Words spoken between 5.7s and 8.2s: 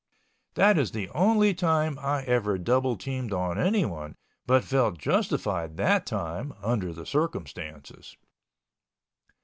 that time under the circumstances.